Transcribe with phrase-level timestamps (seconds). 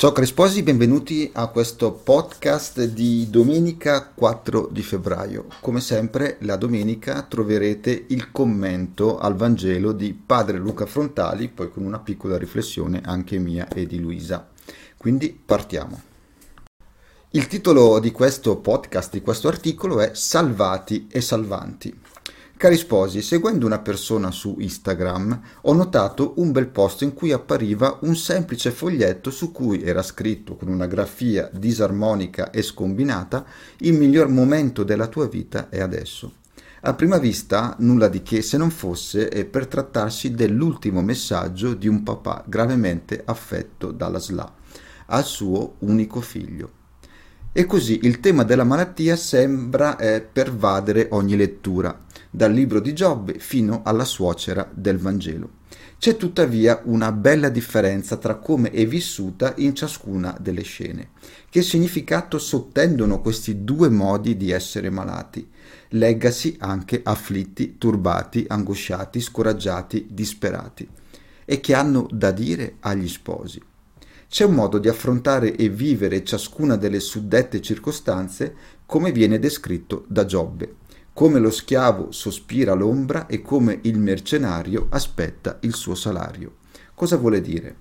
[0.00, 5.44] Ciao cari sposi, benvenuti a questo podcast di domenica 4 di febbraio.
[5.60, 11.84] Come sempre la domenica troverete il commento al Vangelo di Padre Luca Frontali, poi con
[11.84, 14.48] una piccola riflessione anche mia e di Luisa.
[14.96, 16.00] Quindi partiamo.
[17.32, 21.94] Il titolo di questo podcast, di questo articolo è Salvati e Salvanti.
[22.60, 28.00] Cari sposi, seguendo una persona su Instagram ho notato un bel post in cui appariva
[28.02, 33.46] un semplice foglietto su cui era scritto con una grafia disarmonica e scombinata
[33.78, 36.34] il miglior momento della tua vita è adesso.
[36.82, 42.02] A prima vista nulla di che se non fosse per trattarsi dell'ultimo messaggio di un
[42.02, 44.54] papà gravemente affetto dalla SLA
[45.06, 46.79] al suo unico figlio.
[47.52, 53.40] E così il tema della malattia sembra eh, pervadere ogni lettura dal libro di Giobbe
[53.40, 55.58] fino alla suocera del Vangelo.
[55.98, 61.10] C'è tuttavia una bella differenza tra come è vissuta in ciascuna delle scene.
[61.50, 65.50] Che significato sottendono questi due modi di essere malati?
[65.88, 70.88] Leggasi anche afflitti, turbati, angosciati, scoraggiati, disperati.
[71.44, 73.60] E che hanno da dire agli sposi.
[74.30, 78.54] C'è un modo di affrontare e vivere ciascuna delle suddette circostanze
[78.86, 80.76] come viene descritto da Giobbe
[81.12, 86.54] come lo schiavo sospira l'ombra e come il mercenario aspetta il suo salario.
[86.94, 87.76] Cosa vuole dire?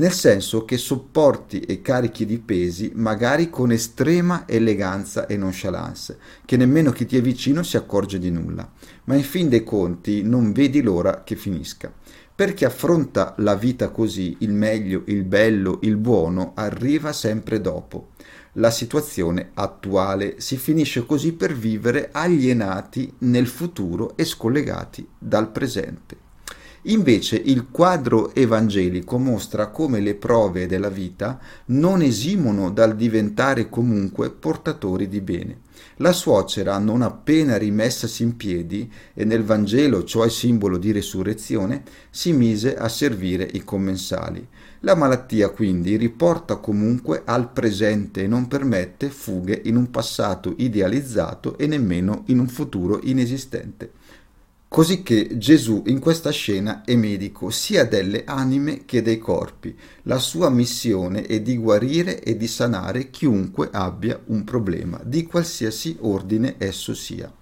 [0.00, 6.56] Nel senso che sopporti e carichi di pesi magari con estrema eleganza e nonchalance, che
[6.56, 8.66] nemmeno chi ti è vicino si accorge di nulla,
[9.04, 11.92] ma in fin dei conti non vedi l'ora che finisca.
[12.34, 18.12] Perché affronta la vita così, il meglio, il bello, il buono arriva sempre dopo
[18.54, 20.40] la situazione attuale.
[20.40, 26.29] Si finisce così per vivere alienati nel futuro e scollegati dal presente.
[26.84, 34.30] Invece il quadro evangelico mostra come le prove della vita non esimono dal diventare comunque
[34.30, 35.58] portatori di bene.
[35.96, 42.32] La suocera, non appena rimessasi in piedi, e nel Vangelo, cioè simbolo di resurrezione, si
[42.32, 44.46] mise a servire i commensali.
[44.80, 51.58] La malattia quindi riporta comunque al presente e non permette fughe in un passato idealizzato
[51.58, 53.92] e nemmeno in un futuro inesistente.
[54.72, 59.76] Cosicché Gesù in questa scena è medico sia delle anime che dei corpi.
[60.02, 65.96] La sua missione è di guarire e di sanare chiunque abbia un problema, di qualsiasi
[66.02, 67.34] ordine esso sia.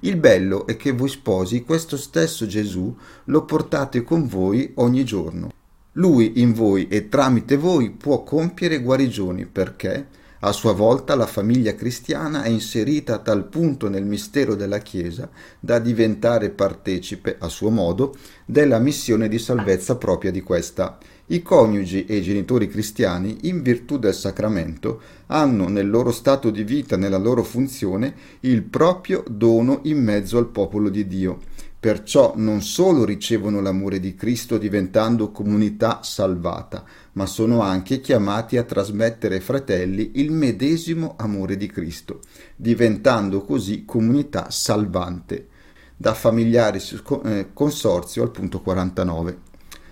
[0.00, 2.92] Il bello è che voi sposi questo stesso Gesù
[3.26, 5.52] lo portate con voi ogni giorno
[5.96, 10.06] lui in voi e tramite voi può compiere guarigioni perché,
[10.44, 15.30] a sua volta, la famiglia cristiana è inserita a tal punto nel mistero della Chiesa
[15.60, 20.98] da diventare partecipe, a suo modo, della missione di salvezza propria di questa.
[21.26, 26.64] I coniugi e i genitori cristiani, in virtù del sacramento, hanno nel loro stato di
[26.64, 31.38] vita, nella loro funzione, il proprio dono in mezzo al popolo di Dio
[31.82, 36.84] Perciò non solo ricevono l'amore di Cristo diventando comunità salvata,
[37.14, 42.20] ma sono anche chiamati a trasmettere ai fratelli il medesimo amore di Cristo,
[42.54, 45.48] diventando così comunità salvante.
[45.96, 46.80] Da familiari
[47.24, 49.38] eh, consorzio al punto 49.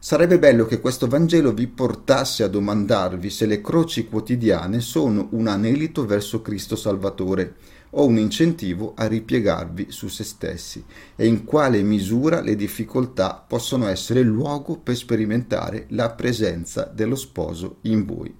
[0.00, 5.46] Sarebbe bello che questo Vangelo vi portasse a domandarvi se le croci quotidiane sono un
[5.46, 7.54] anelito verso Cristo Salvatore
[7.90, 13.86] o un incentivo a ripiegarvi su se stessi e in quale misura le difficoltà possono
[13.86, 18.34] essere luogo per sperimentare la presenza dello sposo in voi.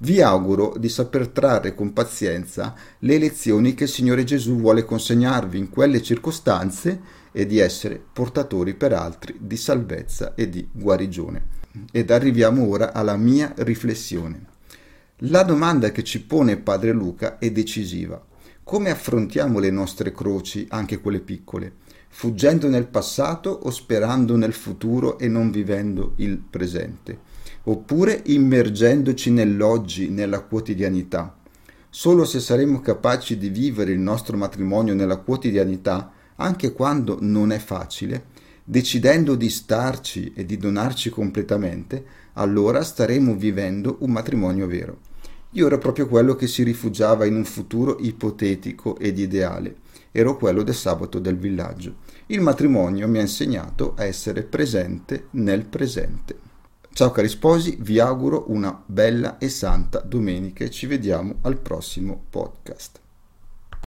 [0.00, 5.58] Vi auguro di saper trarre con pazienza le lezioni che il Signore Gesù vuole consegnarvi
[5.58, 7.00] in quelle circostanze
[7.32, 11.56] e di essere portatori per altri di salvezza e di guarigione.
[11.90, 14.46] Ed arriviamo ora alla mia riflessione.
[15.22, 18.24] La domanda che ci pone Padre Luca è decisiva.
[18.68, 21.72] Come affrontiamo le nostre croci, anche quelle piccole?
[22.10, 27.18] Fuggendo nel passato o sperando nel futuro e non vivendo il presente?
[27.62, 31.34] Oppure immergendoci nell'oggi, nella quotidianità?
[31.88, 37.58] Solo se saremo capaci di vivere il nostro matrimonio nella quotidianità, anche quando non è
[37.58, 38.26] facile,
[38.62, 42.04] decidendo di starci e di donarci completamente,
[42.34, 45.07] allora staremo vivendo un matrimonio vero.
[45.58, 49.78] Io ero proprio quello che si rifugiava in un futuro ipotetico ed ideale.
[50.12, 51.96] Ero quello del sabato del villaggio.
[52.26, 56.38] Il matrimonio mi ha insegnato a essere presente nel presente.
[56.92, 62.22] Ciao cari sposi, vi auguro una bella e santa domenica e ci vediamo al prossimo
[62.30, 63.00] podcast.